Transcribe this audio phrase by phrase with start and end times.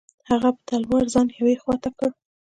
[0.29, 2.09] هغه په تلوار ځان یوې خوا ته کړ.